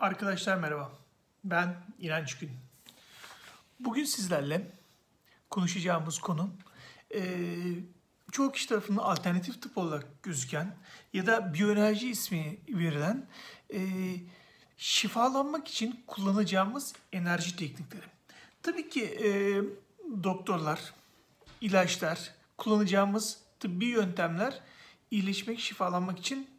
[0.00, 0.92] Arkadaşlar merhaba.
[1.44, 2.50] Ben İnanç Gün.
[3.80, 4.72] Bugün sizlerle
[5.50, 6.50] konuşacağımız konu
[7.14, 7.24] eee
[8.32, 10.76] çoğu kişi tarafından alternatif tıp olarak gözüken
[11.12, 13.26] ya da biyoenerji ismi verilen
[13.70, 14.20] eee,
[14.76, 18.06] şifalanmak için kullanacağımız enerji teknikleri.
[18.62, 19.62] Tabii ki eee,
[20.24, 20.80] doktorlar,
[21.60, 24.60] ilaçlar, kullanacağımız tıbbi yöntemler
[25.10, 26.53] iyileşmek, şifalanmak için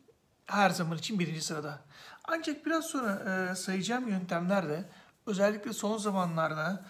[0.45, 1.81] her zaman için birinci sırada.
[2.23, 3.11] Ancak biraz sonra
[3.51, 4.85] e, sayacağım yöntemler de
[5.25, 6.85] özellikle son zamanlarda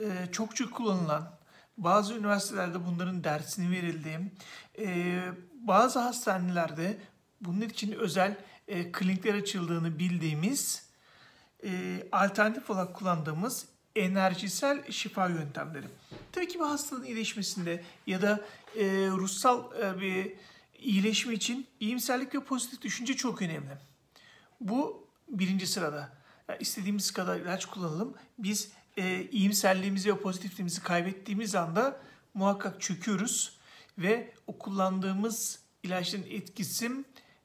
[0.00, 1.30] e, çokça kullanılan,
[1.76, 4.18] bazı üniversitelerde bunların dersini verildiği,
[4.78, 5.20] e,
[5.54, 6.98] bazı hastanelerde
[7.40, 8.36] bunun için özel
[8.68, 10.90] e, klinikler açıldığını bildiğimiz
[11.64, 13.66] e, alternatif olarak kullandığımız
[13.96, 15.86] enerjisel şifa yöntemleri.
[16.32, 18.40] Tabii ki bir hastalığın iyileşmesinde ya da
[18.76, 20.32] e, ruhsal e, bir
[20.82, 23.78] iyileşme için iyimserlik ve pozitif düşünce çok önemli.
[24.60, 26.12] Bu birinci sırada.
[26.48, 28.14] Yani istediğimiz kadar ilaç kullanalım.
[28.38, 32.00] Biz e, iyimserliğimizi ve pozitifliğimizi kaybettiğimiz anda
[32.34, 33.58] muhakkak çöküyoruz
[33.98, 36.90] ve o kullandığımız ilaçların etkisi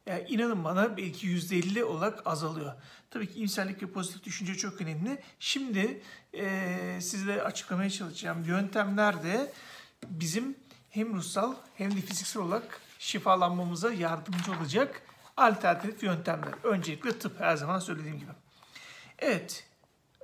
[0.06, 2.74] yani inanın bana belki %50 olarak azalıyor.
[3.12, 5.22] Tabii ki iyimserlik ve pozitif düşünce çok önemli.
[5.40, 6.02] Şimdi
[6.34, 9.54] e, sizlere açıklamaya çalışacağım yöntemler de
[10.08, 10.56] bizim
[10.90, 15.02] hem ruhsal hem de fiziksel olarak şifalanmamıza yardımcı olacak
[15.38, 16.54] alternatif yöntemler.
[16.64, 18.32] Öncelikle tıp her zaman söylediğim gibi.
[19.20, 19.68] Evet,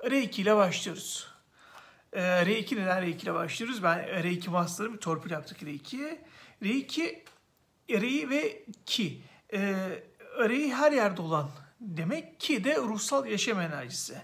[0.04, 1.28] R2 ile başlıyoruz.
[2.14, 3.84] Ee, R2 neden R2 ile başlıyoruz?
[3.84, 6.22] Ben R2 master'ım, torpil yaptık R2'ye.
[6.62, 7.24] R2,
[7.90, 9.24] R ve ki.
[9.54, 10.04] Ee,
[10.40, 14.22] R her yerde olan demek ki de ruhsal yaşam enerjisi.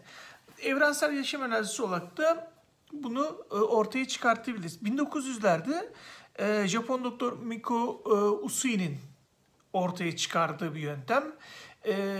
[0.61, 2.51] Evrensel yaşam enerjisi olarak da
[2.91, 4.81] bunu e, ortaya çıkartabiliriz.
[4.83, 5.93] 1900'lerde
[6.37, 8.09] e, Japon doktor Miko e,
[8.45, 8.97] Usui'nin
[9.73, 11.23] ortaya çıkardığı bir yöntem.
[11.87, 12.17] E,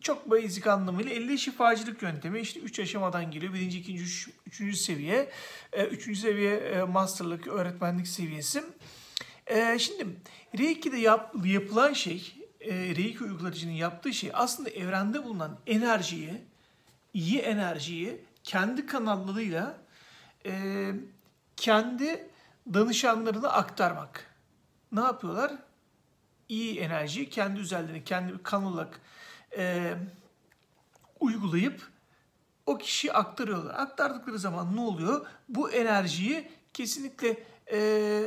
[0.00, 2.40] çok basic anlamıyla elde şifacılık yöntemi.
[2.40, 3.54] İşte 3 aşamadan geliyor.
[3.54, 5.30] Birinci, ikinci, üç, üçüncü seviye.
[5.72, 8.64] E, üçüncü seviye e, masterlık, öğretmenlik seviyesi.
[9.78, 10.06] Şimdi
[10.58, 16.34] Reiki'de yap, yapılan şey, e, Reiki uygulayıcının yaptığı şey aslında evrende bulunan enerjiyi,
[17.14, 19.78] iyi enerjiyi kendi kanallarıyla
[20.46, 20.90] e,
[21.56, 22.28] kendi
[22.74, 24.34] danışanlarına aktarmak.
[24.92, 25.52] Ne yapıyorlar?
[26.48, 29.00] İyi enerjiyi kendi üzerlerine, kendi bir kanal olarak
[29.56, 29.94] e,
[31.20, 31.90] uygulayıp
[32.66, 33.74] o kişiye aktarıyorlar.
[33.74, 35.26] Aktardıkları zaman ne oluyor?
[35.48, 37.36] Bu enerjiyi kesinlikle
[37.72, 38.22] e,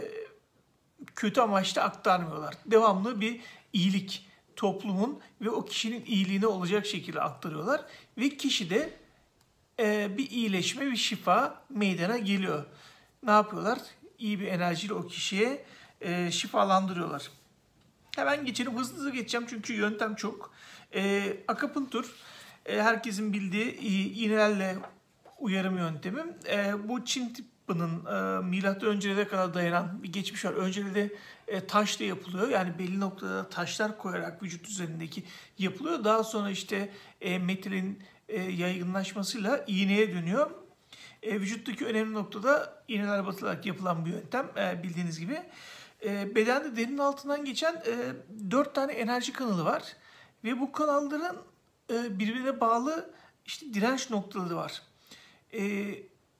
[1.15, 2.53] kötü amaçla aktarmıyorlar.
[2.65, 3.41] Devamlı bir
[3.73, 7.81] iyilik toplumun ve o kişinin iyiliğine olacak şekilde aktarıyorlar.
[8.17, 8.93] Ve kişi de
[9.79, 12.65] e, bir iyileşme, bir şifa meydana geliyor.
[13.23, 13.79] Ne yapıyorlar?
[14.19, 15.65] İyi bir enerjiyle o kişiye
[16.01, 17.31] e, şifalandırıyorlar.
[18.15, 18.77] Hemen geçelim.
[18.77, 20.53] Hızlı hızlı geçeceğim çünkü yöntem çok.
[20.95, 22.15] E, akapuntur
[22.65, 23.79] e, herkesin bildiği
[24.13, 24.77] iğnelerle
[25.39, 26.21] uyarım yöntemi.
[26.49, 30.53] E, bu Çin tıbbının e, milattan öncelere kadar dayanan bir geçmiş var.
[30.53, 31.15] Önceleri
[31.47, 32.49] e, taşla yapılıyor.
[32.49, 35.23] Yani belli noktada taşlar koyarak vücut üzerindeki
[35.57, 36.03] yapılıyor.
[36.03, 36.89] Daha sonra işte
[37.21, 40.51] e, metalin e, yaygınlaşmasıyla iğneye dönüyor.
[41.23, 45.41] E, vücuttaki önemli noktada iğneler batılarak yapılan bir yöntem e, bildiğiniz gibi.
[46.03, 48.13] E, bedende derinin altından geçen e,
[48.51, 49.83] 4 tane enerji kanalı var.
[50.43, 51.37] Ve bu kanalların
[51.93, 53.09] e, birbirine bağlı
[53.45, 54.81] işte direnç noktaları var.
[55.53, 55.85] E,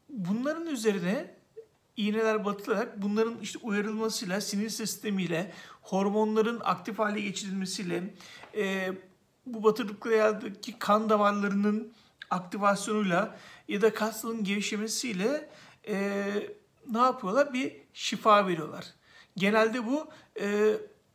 [0.09, 1.35] bunların üzerine
[1.97, 5.51] iğneler batılarak bunların işte uyarılmasıyla, sinir sistemiyle,
[5.81, 8.13] hormonların aktif hale geçirilmesiyle,
[8.55, 8.93] e,
[9.45, 11.93] bu batırdıklardaki kan damarlarının
[12.29, 13.35] aktivasyonuyla
[13.69, 15.49] ya da kasların gevşemesiyle
[15.87, 16.25] e,
[16.89, 17.53] ne yapıyorlar?
[17.53, 18.85] Bir şifa veriyorlar.
[19.37, 20.09] Genelde bu
[20.41, 20.73] e,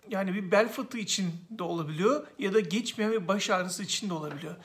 [0.09, 4.15] yani bir bel fıtığı için de olabiliyor ya da geçmeyen bir baş ağrısı için de
[4.15, 4.57] olabiliyor.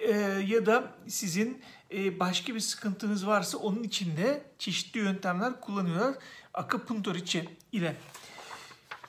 [0.00, 0.12] E,
[0.46, 1.62] ya da sizin
[1.94, 6.14] e, başka bir sıkıntınız varsa onun için de çeşitli yöntemler kullanıyorlar.
[6.54, 7.96] Akupunktur içi ile.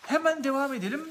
[0.01, 1.09] Hemen devam edelim.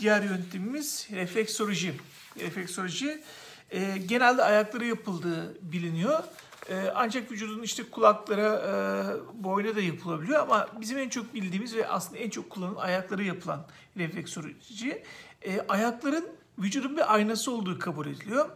[0.00, 1.94] Diğer yöntemimiz refleksoloji.
[2.40, 3.22] Refleksoloji
[3.70, 6.24] e, genelde ayaklara yapıldığı biliniyor.
[6.70, 11.88] E, ancak vücudun işte kulaklara, e, boyuna da yapılabiliyor ama bizim en çok bildiğimiz ve
[11.88, 15.02] aslında en çok kullanılan ayakları yapılan refleksoloji.
[15.42, 16.28] E, ayakların
[16.58, 18.50] vücudun bir aynası olduğu kabul ediliyor.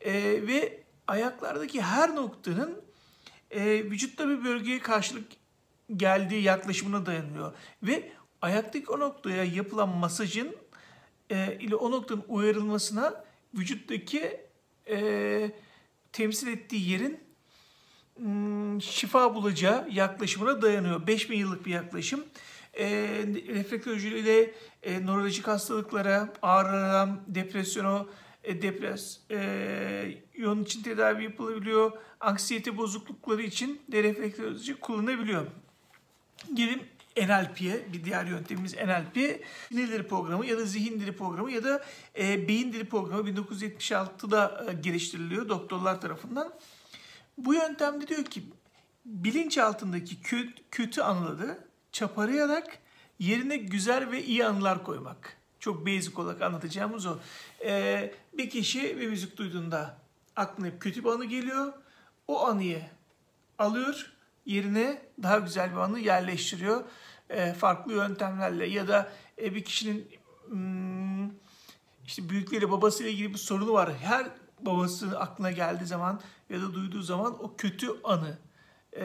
[0.00, 0.12] E,
[0.46, 2.82] ve ayaklardaki her noktanın
[3.50, 5.26] e, vücutta bir bölgeye karşılık
[5.96, 7.52] geldiği yaklaşımına dayanıyor.
[7.82, 8.12] Ve
[8.42, 10.56] ayaktaki o noktaya yapılan masajın
[11.30, 14.40] e, ile o noktanın uyarılmasına vücuttaki
[14.88, 15.50] e,
[16.12, 17.25] temsil ettiği yerin
[18.80, 21.06] şifa bulacağı yaklaşımına dayanıyor.
[21.06, 22.24] 5000 yıllık bir yaklaşım.
[22.74, 22.86] E,
[23.48, 28.06] reflektoloji ile e, nörolojik hastalıklara, ağrılara, depresyona,
[28.44, 31.92] e, depres, e, yoğun için tedavi yapılabiliyor.
[32.20, 35.46] Anksiyete bozuklukları için dereflektoloji kullanabiliyor.
[36.54, 36.82] Gelin
[37.16, 39.40] NLP'ye bir diğer yöntemimiz NLP.
[39.68, 41.84] Sinir dili programı ya da zihin dili programı ya da
[42.18, 46.52] e, beyin dili programı 1976'da e, geliştiriliyor doktorlar tarafından.
[47.38, 48.42] Bu yöntemde diyor ki
[49.04, 50.20] bilinç altındaki
[50.70, 51.58] kötü, anıları
[51.92, 52.78] çaparayarak
[53.18, 55.36] yerine güzel ve iyi anılar koymak.
[55.60, 57.18] Çok basic olarak anlatacağımız o.
[57.64, 59.98] Ee, bir kişi bir müzik duyduğunda
[60.36, 61.72] aklına kötü bir anı geliyor.
[62.28, 62.82] O anıyı
[63.58, 64.12] alıyor,
[64.46, 66.84] yerine daha güzel bir anı yerleştiriyor.
[67.30, 69.12] Ee, farklı yöntemlerle ya da
[69.42, 70.08] e, bir kişinin
[70.48, 71.30] hmm,
[72.06, 73.94] işte büyükleri babasıyla ilgili bir sorunu var.
[73.94, 74.26] Her
[74.60, 76.20] babası aklına geldiği zaman
[76.50, 78.38] ya da duyduğu zaman o kötü anı
[78.96, 79.04] e,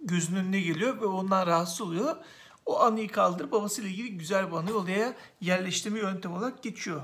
[0.00, 2.16] gözünün önüne geliyor ve ondan rahatsız oluyor.
[2.66, 7.02] O anıyı kaldır babasıyla ilgili güzel bir anıyı oraya yerleştirme yöntemi olarak geçiyor.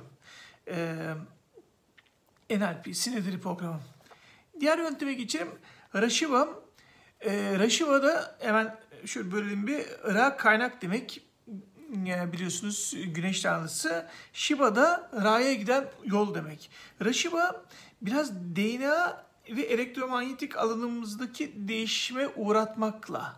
[0.69, 1.15] Ee,
[2.51, 3.81] NLP, sinir programı.
[4.61, 5.49] Diğer yönteme geçelim.
[5.95, 6.49] Rashiva.
[7.21, 9.87] Ee, Rashiva'da hemen şöyle bölelim bir.
[10.15, 11.26] Ra kaynak demek.
[12.05, 14.07] Yani biliyorsunuz güneş tanrısı.
[14.33, 16.71] Shiva da Ra'ya giden yol demek.
[17.05, 17.65] Rashiva
[18.03, 23.37] biraz DNA ve elektromanyetik alanımızdaki değişime uğratmakla.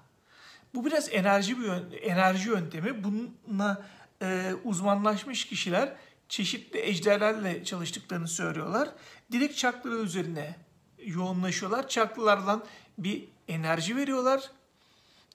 [0.75, 3.05] Bu biraz enerji bir enerji yöntemi.
[3.05, 3.87] Bununla
[4.23, 5.97] e, uzmanlaşmış kişiler
[6.29, 8.89] çeşitli ejderlerle çalıştıklarını söylüyorlar.
[9.33, 10.57] Direkt çakralar üzerine
[11.05, 11.89] yoğunlaşıyorlar.
[11.89, 12.65] Çakralardan
[12.99, 14.51] bir enerji veriyorlar.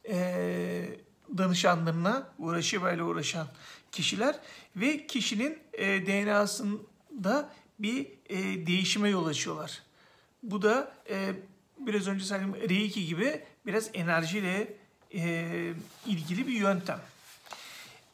[0.10, 0.73] E,
[1.38, 3.48] danışanlarına, uğraşıyla uğraşan
[3.92, 4.36] kişiler
[4.76, 7.50] ve kişinin e, DNA'sında
[7.80, 9.82] bir e, değişime yol açıyorlar.
[10.44, 11.34] Bu da e,
[11.80, 14.74] biraz önce söylediğim Reiki gibi biraz enerjiyle
[15.14, 15.74] e,
[16.06, 17.00] ilgili bir yöntem.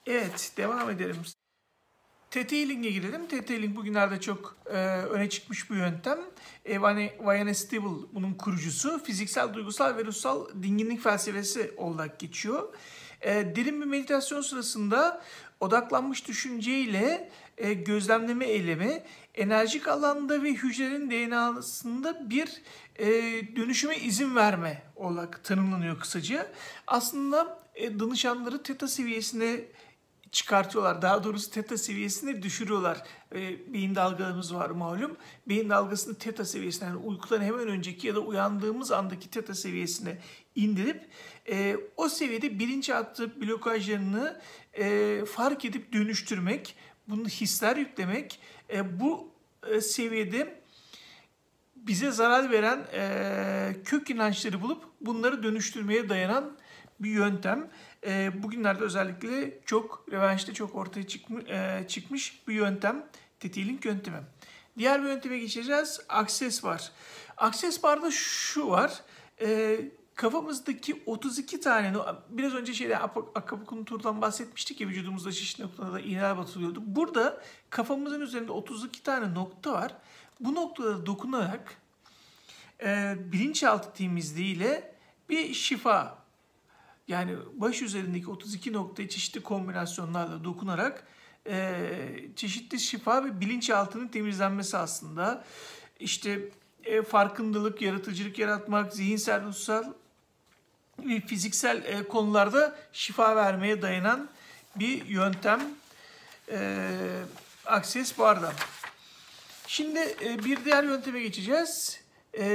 [0.06, 1.16] Evet, devam edelim.
[2.32, 3.28] T-Tailing'e girelim.
[3.28, 6.20] T-Tailing bugünlerde çok e, öne çıkmış bir yöntem.
[6.66, 6.82] E,
[7.20, 9.04] Vayane Stable bunun kurucusu.
[9.04, 12.74] Fiziksel, duygusal ve ruhsal dinginlik felsefesi olarak geçiyor.
[13.22, 15.22] E, derin bir meditasyon sırasında
[15.60, 19.04] odaklanmış düşünceyle e, gözlemleme eylemi
[19.36, 22.62] enerjik alanda ve hücrenin DNA'sında bir
[23.00, 23.08] e,
[23.56, 26.52] dönüşüme izin verme olarak tanımlanıyor kısaca.
[26.88, 29.60] Aslında e, danışanları teta seviyesine
[30.32, 31.02] çıkartıyorlar.
[31.02, 33.04] Daha doğrusu teta seviyesine düşürüyorlar.
[33.36, 35.18] E, beyin dalgalarımız var malum.
[35.48, 40.18] Beyin dalgasını teta seviyesine yani uykudan hemen önceki ya da uyandığımız andaki teta seviyesine
[40.56, 41.06] indirip
[41.50, 44.42] e, o seviyede bilinçaltı blokajlarını
[44.74, 46.76] e, fark edip dönüştürmek,
[47.08, 48.40] bunu hisler yüklemek,
[48.74, 49.32] e, bu
[49.68, 50.60] e, seviyede
[51.76, 56.58] bize zarar veren e, kök inançları bulup bunları dönüştürmeye dayanan
[57.00, 57.70] bir yöntem.
[58.06, 63.06] E, bugünlerde özellikle çok revanşta çok ortaya çıkmış, e, çıkmış bir yöntem.
[63.40, 64.18] Tetiğilik yöntemi.
[64.78, 66.02] Diğer bir yönteme geçeceğiz.
[66.10, 66.92] Akses var.
[67.38, 69.02] Akses barda şu var.
[69.42, 69.80] E,
[70.16, 71.94] kafamızdaki 32 tane,
[72.30, 76.84] biraz önce şeyde akupunkturdan bahsetmiştik ya vücudumuzda çeşitli noktalarda iğneler batılıyordu.
[76.86, 79.94] Burada kafamızın üzerinde 32 tane nokta var.
[80.40, 81.78] Bu noktalara dokunarak
[82.84, 84.96] e, bilinçaltı temizliğiyle
[85.30, 86.18] bir şifa
[87.10, 91.08] yani baş üzerindeki 32 noktayı çeşitli kombinasyonlarla dokunarak
[91.48, 91.90] e,
[92.36, 95.44] çeşitli şifa ve bilinçaltının temizlenmesi aslında.
[96.00, 96.40] İşte
[96.84, 99.84] e, farkındalık, yaratıcılık yaratmak, zihinsel, ruhsal
[101.00, 104.30] ve fiziksel e, konularda şifa vermeye dayanan
[104.76, 105.62] bir yöntem.
[106.52, 106.88] E,
[107.66, 108.54] Akses barda.
[109.68, 112.02] Şimdi e, bir diğer yönteme geçeceğiz.
[112.38, 112.46] E,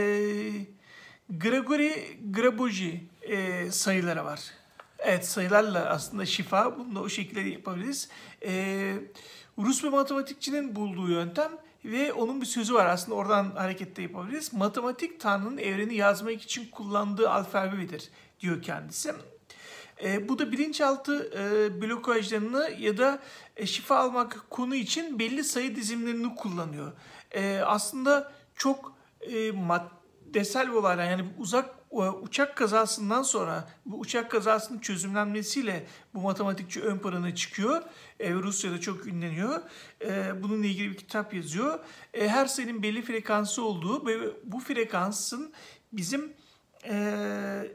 [1.30, 4.40] Gregory Graboji e, sayıları var.
[4.98, 8.08] Evet sayılarla aslında şifa bunu da o şekilde yapabiliriz.
[8.46, 8.94] E,
[9.58, 11.52] Rus bir matematikçinin bulduğu yöntem
[11.84, 14.52] ve onun bir sözü var aslında oradan hareketle yapabiliriz.
[14.52, 18.10] Matematik Tanrı'nın evreni yazmak için kullandığı alfabedir
[18.40, 19.12] diyor kendisi.
[20.04, 23.22] E, bu da bilinçaltı e, blokajlarını ya da
[23.56, 26.92] e, şifa almak konu için belli sayı dizimlerini kullanıyor.
[27.30, 35.86] E, aslında çok e, maddesel olaylar yani uzak uçak kazasından sonra bu uçak kazasının çözümlenmesiyle
[36.14, 37.82] bu matematikçi ön plana çıkıyor.
[38.20, 39.62] E, Rusya'da çok ünleniyor.
[40.00, 41.78] E, bununla ilgili bir kitap yazıyor.
[42.14, 45.52] E, her sayının belli frekansı olduğu ve bu frekansın
[45.92, 46.32] bizim
[46.84, 47.72] e,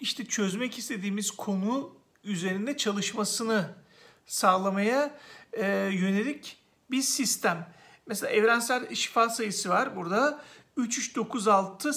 [0.00, 3.74] işte çözmek istediğimiz konu üzerinde çalışmasını
[4.26, 5.18] sağlamaya
[5.90, 6.56] yönelik
[6.90, 7.74] bir sistem.
[8.06, 10.42] Mesela evrensel şifa sayısı var burada.
[10.76, 11.92] 3396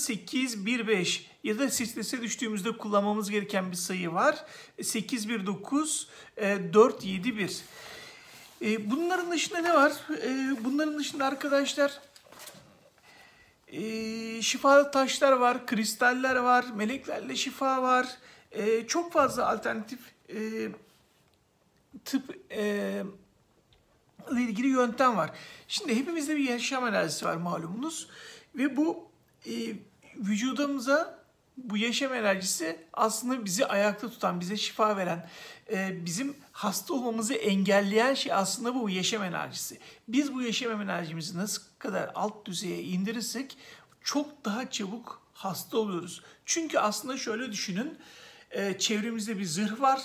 [1.46, 4.46] ya da strese düştüğümüzde kullanmamız gereken bir sayı var.
[4.82, 7.62] 819 471.
[8.62, 9.94] E, bunların dışında ne var?
[10.24, 12.02] E, bunların dışında arkadaşlar
[13.68, 18.08] e, şifalı taşlar var, kristaller var, meleklerle şifa var.
[18.52, 20.00] E, çok fazla alternatif
[20.30, 20.70] e,
[22.06, 23.04] tıp e,
[24.32, 25.32] ile ilgili yöntem var.
[25.68, 28.10] Şimdi hepimizde bir yaşam enerjisi var malumunuz
[28.56, 29.10] ve bu
[29.46, 29.52] e,
[30.16, 31.25] vücudumuza
[31.58, 35.30] bu yaşam enerjisi aslında bizi ayakta tutan, bize şifa veren,
[35.72, 39.80] e, bizim hasta olmamızı engelleyen şey aslında bu yaşam enerjisi.
[40.08, 43.58] Biz bu yaşam enerjimizi nasıl kadar alt düzeye indirirsek
[44.02, 46.22] çok daha çabuk hasta oluyoruz.
[46.46, 47.98] Çünkü aslında şöyle düşünün,
[48.52, 50.02] e, çevremizde bir zırh var.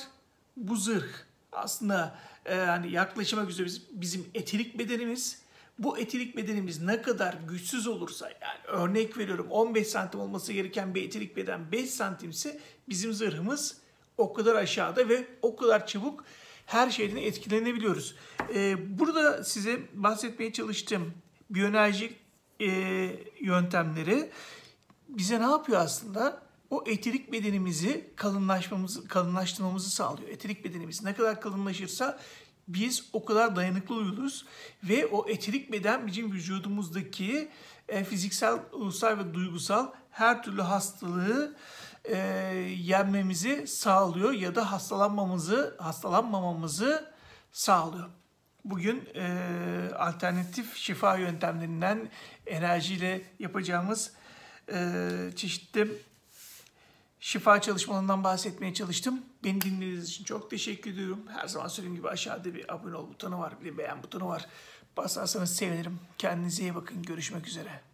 [0.57, 1.09] Bu zırh
[1.53, 5.43] aslında e, hani yaklaşmak üzere bizim eterik bedenimiz.
[5.79, 11.03] Bu eterik bedenimiz ne kadar güçsüz olursa yani örnek veriyorum 15 santim olması gereken bir
[11.03, 13.77] eterik beden 5 santimse bizim zırhımız
[14.19, 16.25] o kadar aşağıda ve o kadar çabuk
[16.67, 18.15] her şeyden etkilenebiliyoruz.
[18.55, 21.15] Ee, burada size bahsetmeye çalıştığım
[21.51, 22.13] biyoenerji
[22.61, 22.67] e,
[23.41, 24.31] yöntemleri
[25.09, 26.43] bize ne yapıyor aslında?
[26.71, 30.29] O eterik bedenimizi kalınlaşmamızı, kalınlaştırmamızı sağlıyor.
[30.29, 32.21] Eterik bedenimiz ne kadar kalınlaşırsa
[32.75, 34.45] biz o kadar dayanıklı oluruz
[34.85, 37.49] ve o eterik beden bizim vücudumuzdaki
[37.89, 41.57] e, fiziksel, ruhsal ve duygusal her türlü hastalığı
[42.05, 42.17] e,
[42.79, 47.13] yenmemizi sağlıyor ya da hastalanmamızı, hastalanmamamızı
[47.53, 48.11] sağlıyor.
[48.65, 52.09] Bugün e, alternatif şifa yöntemlerinden
[52.47, 54.13] enerjiyle yapacağımız
[54.73, 55.89] e, çeşitli
[57.21, 59.23] şifa çalışmalarından bahsetmeye çalıştım.
[59.45, 61.21] Beni dinlediğiniz için çok teşekkür ediyorum.
[61.29, 64.47] Her zaman söylediğim gibi aşağıda bir abone ol butonu var, bir beğen butonu var.
[64.97, 66.01] Basarsanız sevinirim.
[66.19, 67.03] Kendinize iyi bakın.
[67.03, 67.90] Görüşmek üzere.